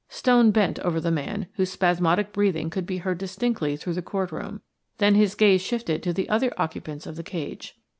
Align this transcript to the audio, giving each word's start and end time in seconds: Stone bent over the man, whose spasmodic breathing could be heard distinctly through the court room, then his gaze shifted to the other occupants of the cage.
Stone 0.09 0.49
bent 0.49 0.79
over 0.79 0.99
the 0.99 1.11
man, 1.11 1.45
whose 1.57 1.69
spasmodic 1.69 2.33
breathing 2.33 2.71
could 2.71 2.87
be 2.87 2.97
heard 2.97 3.19
distinctly 3.19 3.77
through 3.77 3.93
the 3.93 4.01
court 4.01 4.31
room, 4.31 4.61
then 4.97 5.13
his 5.13 5.35
gaze 5.35 5.61
shifted 5.61 6.01
to 6.01 6.11
the 6.11 6.27
other 6.27 6.51
occupants 6.57 7.05
of 7.05 7.17
the 7.17 7.21
cage. 7.23 7.77